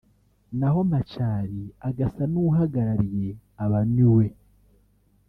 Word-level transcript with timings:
naho 0.59 0.79
Machar 0.91 1.45
agasa 1.87 2.23
n’uhagarariye 2.31 3.31
aba-Nuer 3.63 4.33